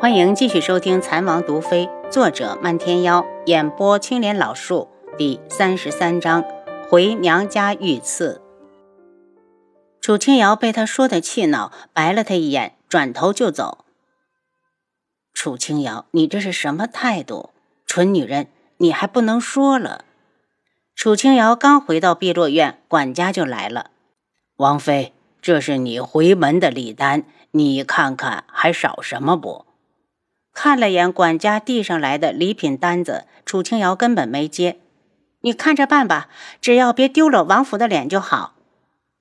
[0.00, 4.88] 欢迎继续收听《残王毒妃》，作者漫天妖，演播青莲老树，
[5.18, 6.42] 第三十三章
[6.88, 8.40] 回娘家遇刺。
[10.00, 13.84] 楚清瑶被他说的气恼，白了他一眼，转头就走。
[15.34, 17.50] 楚清瑶，你这是什么态度？
[17.84, 18.46] 蠢女人，
[18.78, 20.06] 你还不能说了？
[20.96, 23.90] 楚清瑶刚回到碧落院，管家就来了。
[24.56, 25.12] 王妃，
[25.42, 29.66] 这是你回门的礼单，你看看还少什么不？
[30.52, 34.78] 看了眼管家递上来的礼品单子，楚清瑶根本没接。
[35.42, 36.28] 你看着办吧，
[36.60, 38.54] 只要别丢了王府的脸就好。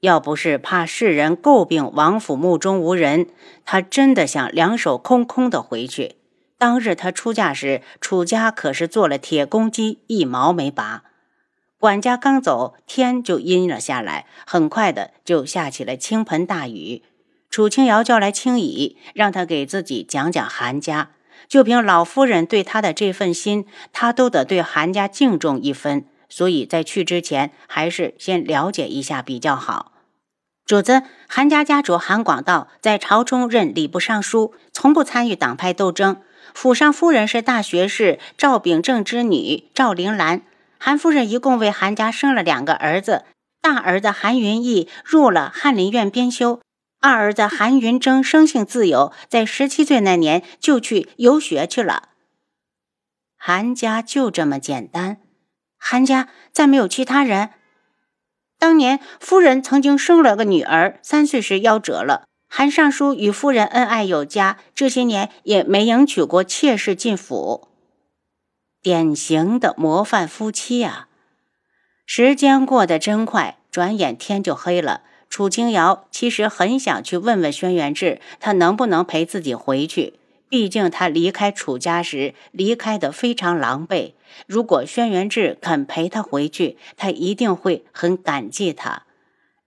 [0.01, 3.27] 要不是怕世人诟病王府目中无人，
[3.65, 6.15] 他真的想两手空空的回去。
[6.57, 11.03] 当日他出嫁时，楚家可是做了铁公鸡，一毛没拔。
[11.77, 17.03] 管家刚走，天就阴了下来，很快的就下起了倾盆大雨。
[17.49, 21.11] 楚清瑶叫来青姨，让他给自己讲讲韩家。
[21.47, 26.05] 就凭老夫人对他的这份心，他都得对韩家敬重一分。
[26.27, 29.93] 所以在去之前，还是先了解一下比较好。
[30.65, 36.17] 主子，韩家家主韩广道在朝中任礼部尚书，从不参与党派斗争。
[36.53, 40.43] 府上夫人是大学士赵秉正之女赵灵兰。
[40.77, 43.25] 韩夫人一共为韩家生了两个儿子，
[43.61, 46.61] 大儿子韩云逸入了翰林院编修。
[47.01, 52.09] 二儿子韩云征生性自由，在十七岁那年就去游学去了。
[53.37, 55.21] 韩家就这么简单，
[55.77, 57.51] 韩家再没有其他人。
[58.57, 62.25] 当年夫人曾经生了个女儿，三岁时夭折了。
[62.49, 67.69] 韩尚书与夫人恩爱有加，这些年也没迎娶过妾室进府，
[68.81, 71.07] 典型的模范夫妻啊！
[72.05, 75.03] 时间过得真快，转眼天就黑了。
[75.29, 80.15] 楚清瑶其实很想去问问轩辕志，他能不能陪自己回去。
[80.49, 84.13] 毕竟他离开楚家时离开的非常狼狈。
[84.47, 89.03] 如果轩辕志肯陪他回去，他一定会很感激他。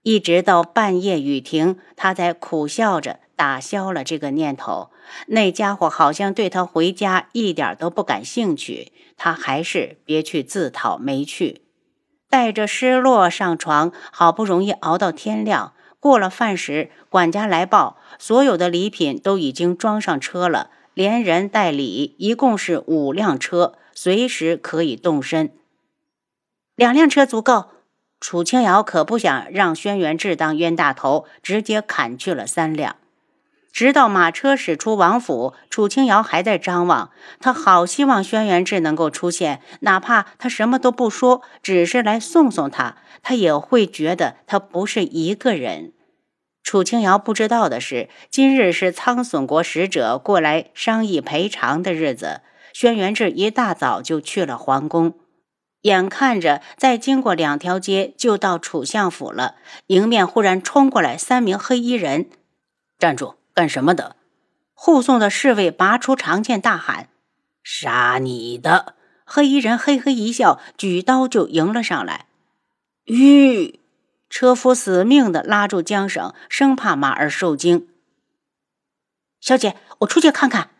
[0.01, 4.89] 一直到半夜雨停，他才苦笑着打消了这个念头。
[5.27, 11.61] 那家伙好像对他回家一点都不感兴趣，他还是别去自讨没趣。
[12.33, 15.73] 带着失落上床，好不容易熬到天亮。
[15.99, 25.53] 过了饭时，管家来报，所有的礼品都已经装上车了，连人带礼，一共是五辆车，随时可以动身。
[26.75, 27.65] 两辆车足够。
[28.19, 32.95] 楚清瑶可不想让轩辕志当冤大头，直接砍去了三辆。
[33.73, 37.09] 直到马车驶出王府，楚清瑶还在张望。
[37.39, 45.91] 他好希望轩辕志能够出现，哪怕他什么都不说，只是来送送他，他也会觉得他不是一个人。
[46.61, 52.41] 楚清瑶不知道的是，今日是苍隼国使者过来商议赔偿的日子。
[52.73, 55.15] 轩辕志一大早就去了皇宫，
[55.81, 59.55] 眼看着再经过两条街就到楚相府了，
[59.87, 62.29] 迎面忽然冲过来三名黑衣人，
[62.99, 63.33] 站住！
[63.53, 64.15] 干什么的？
[64.73, 67.09] 护送的侍卫拔出长剑，大喊
[67.63, 72.25] ：“杀你的！”黑衣人嘿嘿一笑，举刀就迎了上来。
[73.05, 73.79] 吁！
[74.29, 77.87] 车夫死命的拉住缰绳，生怕马儿受惊。
[79.39, 80.71] 小姐，我出去看看。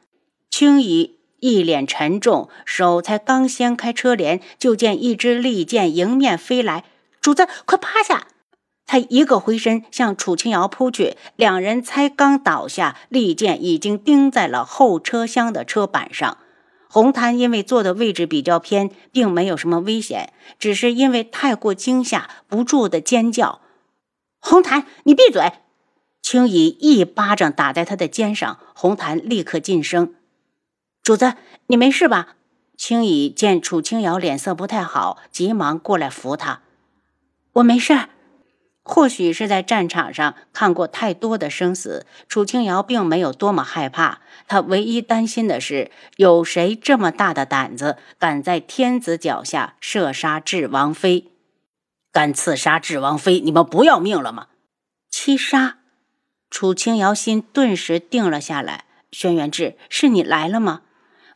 [0.50, 6.84] 青衣一脸沉重，手才刚掀开车帘，就见一支利剑迎面飞来。
[7.22, 8.28] 主子，快趴下！
[8.94, 16.38] 他一个回身向楚清瑶扑去，两人才刚倒下，利剑已经钉在了后车厢的车板上。
[16.88, 23.62] 红檀因为坐的位置比较偏，并没有什么危险，只是因为太过惊吓，不住的尖叫。
[24.40, 25.54] 红檀，你闭嘴！
[26.22, 30.14] 青姨一巴掌打在他的肩上，红檀立刻噤声。
[31.02, 31.34] 主子，
[31.66, 32.36] 你没事吧？
[32.78, 36.62] 青姨见楚清瑶脸色不太好，急忙过来扶他。
[37.54, 37.98] 我没事。
[38.84, 44.20] 或许是在战场上看过太多的生死，楚清瑶并没有多么害怕。
[44.48, 51.32] 他唯一担心的是，有谁这么大的胆子，敢在天子脚下射杀智王妃，
[52.12, 53.40] 敢刺杀智王妃？
[53.40, 54.48] 你们不要命了吗？
[55.10, 55.78] 七杀！
[56.50, 58.84] 楚清瑶心顿时定了下来。
[59.12, 60.82] 轩辕志，是你来了吗？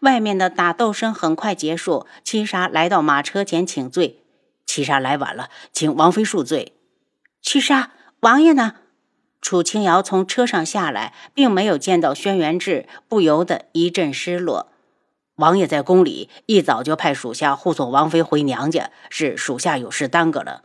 [0.02, 4.24] 外面的打斗声很快结束，七杀来到马车前请罪。
[4.66, 6.74] 七杀来晚了，请王妃恕罪。
[7.50, 8.74] 七杀，王爷呢？
[9.40, 14.68] 楚清瑶从车上下来，并没有见到轩辕志，不由得一阵失落。
[15.36, 20.64] 王爷在宫里，一早就派属下护送王妃回娘家，是属下有事耽搁了。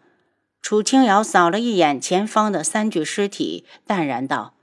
[0.61, 4.55] 楚清瑶扫了一眼前方的三具尸体，淡然道：“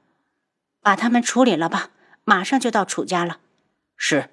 [0.83, 1.91] 把他们处理了吧，
[2.25, 3.37] 马上就到楚家了。”
[3.95, 4.29] 是。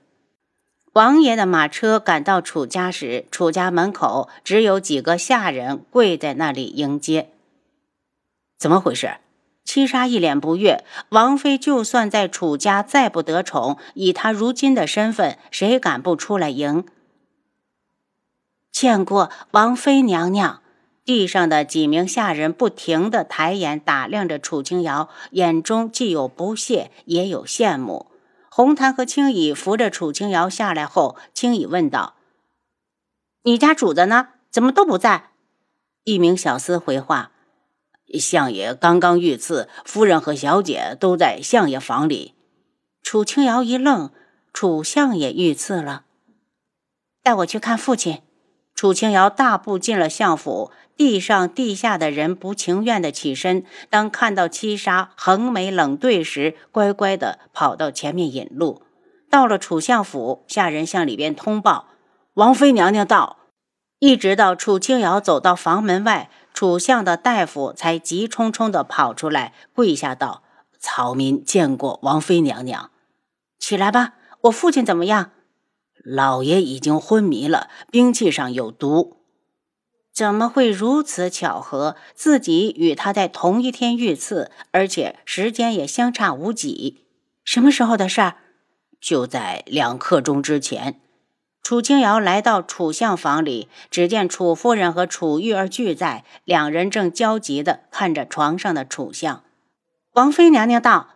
[0.94, 7.30] 王爷的马车赶到楚家时，楚家门口只有几个下人跪在那里迎接。
[8.58, 9.18] 怎么回事？
[9.64, 10.84] 七杀一脸不悦。
[11.10, 16.84] 王妃就算在楚家再不得宠，以她如今的身份，谁敢不出来迎？
[18.70, 20.62] 见过王妃娘娘。
[21.04, 28.10] 地上的几名下人不停地抬眼打量着楚清瑶，眼中既有不屑，也有羡慕。
[28.50, 32.14] 红檀和青羽扶着楚清瑶下来后，青羽问道
[33.44, 34.30] ：“你家主子呢？
[34.50, 35.30] 怎么都不在？”
[36.02, 37.30] 一名小厮回话
[38.14, 42.34] ：“相爷刚刚遇刺，夫人和小姐都在相爷房里。”
[43.02, 44.10] 楚清瑶一愣
[44.52, 46.04] ：“楚相爷遇刺了？
[47.22, 48.22] 带我去看父亲。”
[48.74, 50.70] 楚清瑶大步进了相府。
[50.96, 58.80] 地上地下的人不情愿地起身，当看到七杀横眉冷对时，乖乖地跑到前面引路。
[59.28, 61.88] 到了楚相府，下人向里边通报
[62.32, 63.36] ：“王妃娘娘到。”
[64.00, 70.42] 一直到楚清瑶走到房门外，楚相的大夫才急冲冲地跑出来，跪下道
[70.80, 72.90] ：“草民见过王妃娘娘。”
[73.60, 74.14] 起来吧，
[74.44, 75.32] 我父亲怎么样？
[76.02, 79.18] 老爷已经昏迷了，兵器上有毒。
[80.14, 81.94] 怎么会如此巧合？
[82.14, 87.04] 自己与他在同一天遇刺，而且时间也相差无几。
[87.44, 88.36] 什么时候的事儿？
[88.98, 91.02] 就在两刻钟之前。
[91.66, 99.42] 楚清瑶来到楚相房里，只见楚夫人和楚玉儿俱在，两人正焦急地看着床上的楚相。
[100.12, 101.08] 王妃娘娘道：“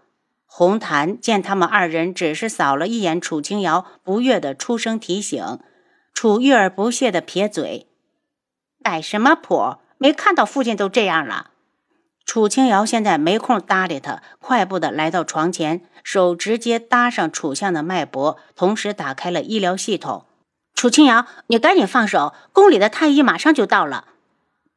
[0.46, 5.60] 红檀见他们二人只是扫了一眼楚清瑶，不悦地出声提醒。
[6.12, 7.86] 楚玉儿不屑地撇嘴。”
[8.82, 9.76] 摆什么谱？
[9.98, 11.52] 没看到父亲都这样了。
[12.26, 20.24] 楚清瑶现在没空搭理他，快步的来到床前，手直接搭上楚相的脉搏，同时打开了医疗系统。
[20.80, 24.06] 楚清瑶，你赶紧放手，宫里的太医马上就到了。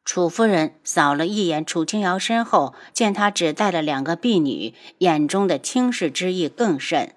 [0.03, 7.13] 楚夫人扫了一眼楚清瑶身后，见她只带了两个婢女，眼中的轻视之意更甚。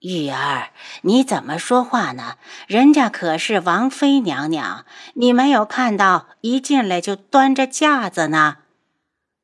[0.00, 0.68] 玉儿，
[1.00, 2.34] 你怎么说话呢？
[2.66, 4.84] 人家可是王妃娘娘，
[5.14, 8.58] 你没有看到一进来就端着架子呢？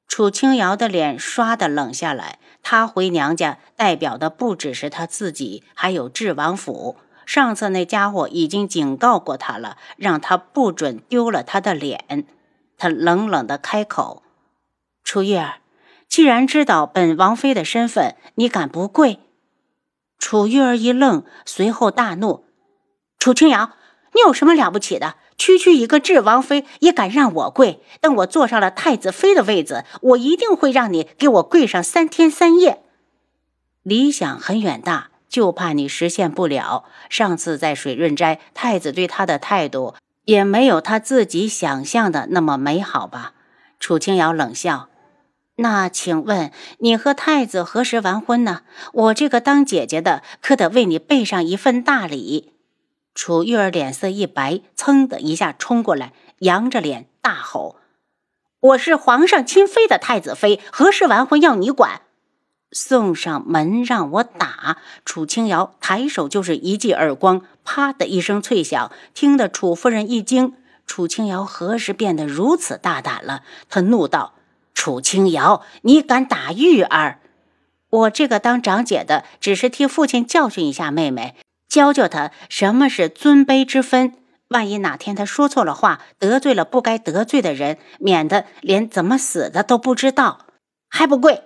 [0.06, 2.38] 楚清瑶的脸唰的冷下来。
[2.62, 6.98] 她回娘家代表的不只是她自己，还有智王府。
[7.26, 12.26] 上次那家伙已经警告过他了，让他不准丢了他的脸。
[12.78, 14.22] 他冷冷的开口
[15.04, 15.56] ：“楚玉儿，
[16.08, 19.18] 既然知道本王妃的身份，你敢不跪？”
[20.18, 22.44] 楚玉儿一愣，随后大怒
[23.18, 23.72] ：“楚清瑶，
[24.14, 25.16] 你有什么了不起的？
[25.38, 27.82] 区区一个智王妃也敢让我跪？
[28.00, 32.82] 等我坐上了太子妃的位子，我一定会让你给我跪上三天三夜。
[33.82, 36.86] 理想很远大，就怕你实现不了。
[37.10, 39.94] 上次在水润斋，太子对他的态度
[40.24, 43.34] 也没有他自己想象的那么美好吧？”
[43.78, 44.88] 楚清瑶冷笑。
[45.56, 48.62] 那请问你和太子何时完婚呢？
[48.94, 52.54] 我这个当姐姐的可得为你备上一份大礼。
[53.14, 57.76] 楚玉儿脸色一白，噌的一下冲过来，扬着脸大吼
[58.60, 62.00] ：“我是皇上亲妃的太子妃，何时完婚要你管？
[62.72, 70.54] 送上门让我打！”楚清瑶抬手就是一记耳光，啪的一声脆响，听得楚夫人一惊。
[70.86, 73.42] 楚清瑶何时变得如此大胆了？
[73.68, 74.34] 她怒道。
[74.74, 77.18] 楚清瑶，你敢打玉儿？
[77.88, 81.34] 我这个当长姐的，只是替父亲教训一下妹妹，
[81.68, 84.12] 教教她什么是尊卑之分。
[84.48, 90.46] 万一哪天她说错了话，得罪了不该得罪的人，免得连怎么死的都不知道，
[90.88, 91.45] 还不跪？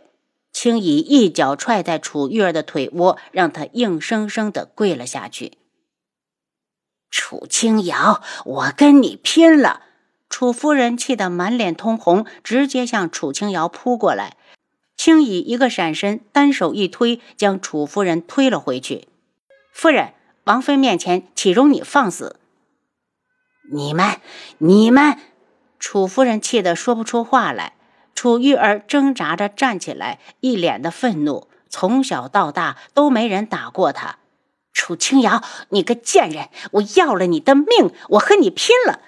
[0.53, 5.53] 青姨一脚踹在楚玉儿的腿窝，让她硬生生的跪了下去。
[7.11, 9.83] 楚清瑶，我跟你拼了！
[10.29, 14.37] 楚夫人气得满脸通红，直接向楚清瑶扑过来。
[14.97, 19.09] 青羽一个闪身，单手一推，将楚夫人推了回去。
[19.73, 20.15] 夫人，
[20.45, 22.37] 王妃面前岂容你放肆？
[23.73, 24.21] 你们，
[24.59, 25.17] 你们！
[25.79, 27.73] 楚夫人气得说不出话来。
[28.15, 31.49] 楚玉儿挣扎着站起来，一脸的愤怒。
[31.69, 34.19] 从小到大都没人打过她。
[34.73, 36.49] 楚清瑶，你个贱人！
[36.73, 37.93] 我要了你的命！
[38.11, 39.01] 我和你拼了！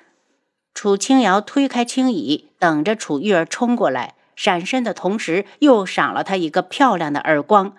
[0.74, 7.74] 楚清瑶推开青椅，等着楚玉儿冲过来，闪身的同时又赏了他一个漂亮的耳光。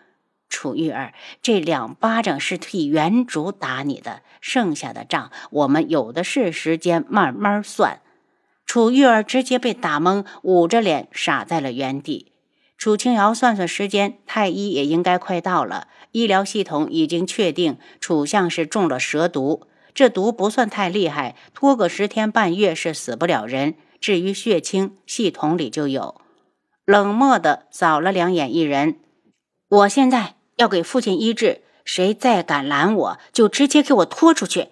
[0.50, 8.02] 楚玉儿，这两巴掌是替原主打你的，剩下的账我们有的是时间慢慢算。
[8.66, 12.32] 楚玉儿直接被打懵，捂着脸傻在了原地。
[12.78, 23.76] 楚清瑶算算时间，太医也应该快到了，医疗系统已经确定楚相是中了蛇毒，这毒不算太厉害，拖个十天半月是死不了人。
[24.02, 26.20] 至于血清，系统里就有。
[26.84, 28.98] 冷漠的扫了两眼一人，
[29.70, 34.68] 我现在要给父亲医治，谁再敢拦我，就直接给我拖出去。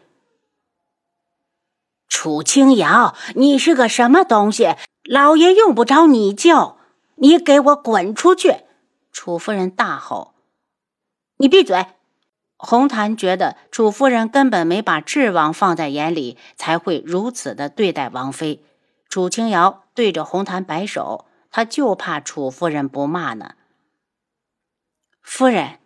[2.12, 4.76] 楚清瑶，你是个什么东西？
[5.06, 6.76] 老爷用不着你救，
[7.16, 8.66] 你给我滚出去！
[9.14, 10.34] 楚夫人大吼
[11.40, 11.86] ：“你闭嘴！”
[12.60, 18.64] 红檀觉得楚夫人根本没把智王放在眼里，才会如此的对待王妃。
[19.08, 21.26] 楚清瑶对着红檀摆手。
[21.54, 23.56] 他就怕楚夫人不骂呢。
[25.22, 25.80] 夫人，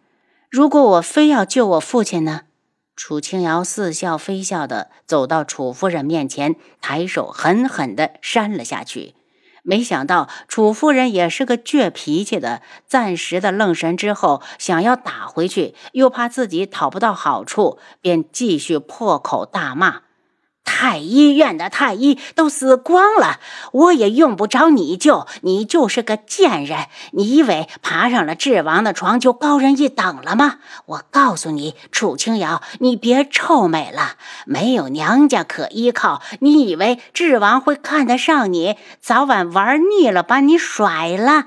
[0.50, 2.42] 如果我非要救我父亲呢？
[2.96, 9.16] 楚清瑶似笑非笑的走到楚夫人面前，抬手狠狠的扇了下去。
[9.64, 20.05] 没想到楚夫人也是个倔脾气的，暂时的愣神之后，想要打回去，又怕自己讨不到好处，便继续破口大骂。
[20.66, 23.40] 太医院的太医都死光了，
[23.72, 25.26] 我也用不着你救。
[25.42, 30.58] 你就是个贱人，你以为爬上了智王的床就高人一等了吗？
[30.88, 38.76] 我告诉你，楚清瑶，你别臭美了，没有娘家可依靠，你以为智王会看得上你？
[39.00, 41.46] 早晚玩腻了，把你甩了。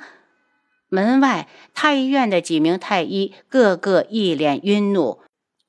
[0.88, 5.18] 门外太医院的几名太医个个一脸愠怒。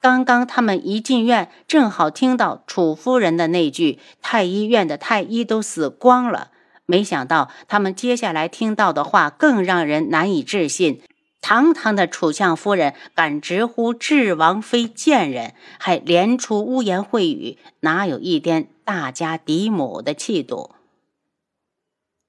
[0.01, 6.51] 刚刚他们一进院，正好听到楚夫人的那句“太医院的太医都死光了”，
[6.88, 11.01] 没想到他们接下来听到的话更让人难以置信。
[11.41, 20.72] 堂堂的楚相夫人敢直呼智王妃贱人，还连出污言秽语，哪有一点大家嫡母的气度？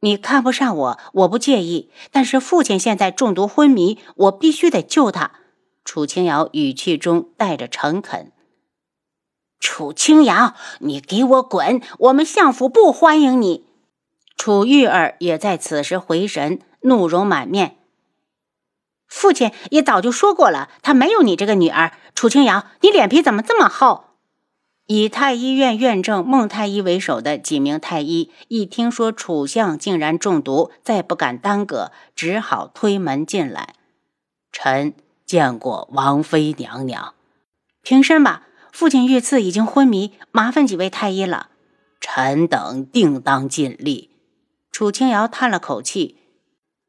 [0.00, 5.32] 你看不上我，我不介意，但是父亲现在中毒昏迷，我必须得救他。
[5.84, 8.32] 楚清瑶语气中带着诚恳
[9.58, 11.80] ：“楚清瑶，你给我滚！
[11.98, 13.64] 我们相府不欢迎你。”
[14.36, 17.76] 楚玉儿也在此时回神，怒容满面
[19.06, 21.92] ：“父亲也早就说过了，他没有你这个女儿。
[22.14, 24.04] 楚清瑶，你脸皮怎么这么厚？”
[24.86, 33.74] 以太医院院正孟太医为首的几名太医一听说楚相竟然中毒，再不敢耽搁，只好推门进来。
[34.50, 34.94] 臣。
[35.30, 37.14] 见过王妃娘娘，
[37.82, 38.48] 平身吧。
[38.72, 41.50] 父亲遇刺已经昏迷，麻烦几位太医了。
[42.00, 44.10] 臣等定当尽力。
[44.72, 46.16] 楚清瑶叹了口气，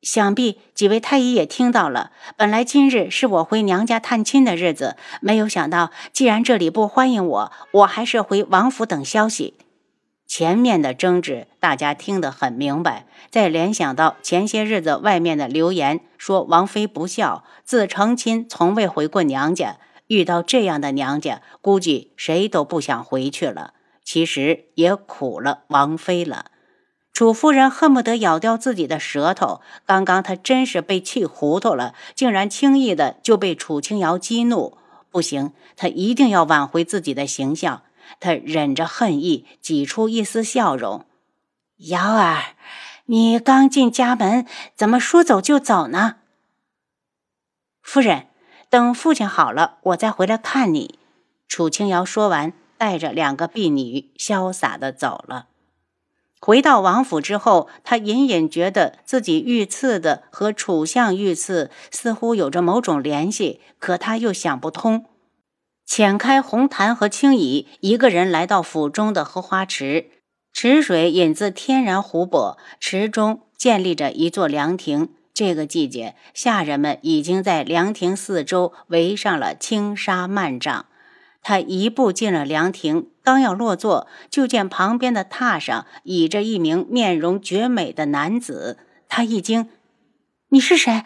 [0.02, 2.14] 想必几位太医也听到了。
[2.36, 9.54] 本来今日是我回娘家探亲的日子，没有想到，既然这里不欢迎我，我还是回王府等消息。
[10.32, 13.06] 前面的争执，大家听得很明白。
[13.30, 19.76] 再联想到前些日子外面的流言，说王妃不孝，自成亲从未回过娘家。
[20.08, 23.74] 遇到这样的娘家，估计谁都不想回去了。
[24.06, 26.46] 其实也苦了王妃了。
[27.12, 29.60] 楚夫人恨不得咬掉自己的舌头。
[29.86, 34.78] 刚刚她真是被气糊涂了，竟然轻易的就被楚清瑶激怒。
[35.10, 37.82] 不行，她一定要挽回自己的形象。
[38.20, 41.06] 他忍着恨意，挤出一丝笑容
[41.90, 42.56] ：“瑶儿，
[43.06, 46.18] 你刚进家门，怎么说走就走呢？”
[47.82, 48.28] 夫人，
[48.70, 51.00] 等父亲好了，我再回来看你。”
[51.48, 55.48] 楚清瑶说完，带着两个婢女潇洒的走了。
[56.40, 65.06] 回到王府之后，他隐隐觉得自己遇刺的和楚相遇刺似乎有着某种联系，可他又想不通。
[65.88, 70.10] 遣开红檀和青椅，一个人来到府中的荷花池。
[70.54, 75.10] 池水引自天然湖泊，池中建立着一座凉亭。
[75.34, 80.86] 这个季节，下人们已经在凉亭四周围上了轻纱幔帐。
[81.42, 88.78] 他一步进了凉亭，刚要落座，就见旁边的榻上倚着一名面容绝美的男子。
[89.08, 89.70] 他一惊
[90.50, 91.06] ：“你是谁？”